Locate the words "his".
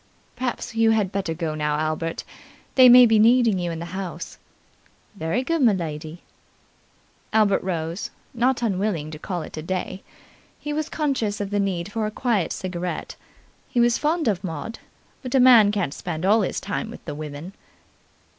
16.41-16.59